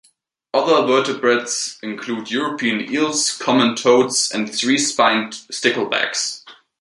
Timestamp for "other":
0.51-0.87